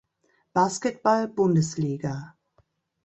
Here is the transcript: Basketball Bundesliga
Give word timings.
Basketball 0.55 1.27
Bundesliga 1.29 2.33